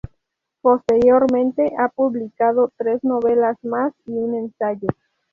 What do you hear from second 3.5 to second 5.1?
más y un ensayo.